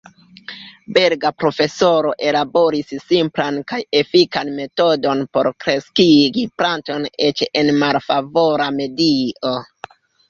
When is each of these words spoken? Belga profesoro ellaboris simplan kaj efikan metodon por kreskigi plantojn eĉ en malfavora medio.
Belga 0.95 1.31
profesoro 1.41 2.13
ellaboris 2.29 2.93
simplan 3.11 3.59
kaj 3.73 3.79
efikan 3.99 4.51
metodon 4.61 5.21
por 5.39 5.51
kreskigi 5.67 6.47
plantojn 6.63 7.07
eĉ 7.29 7.45
en 7.63 7.71
malfavora 7.85 8.73
medio. 8.81 9.57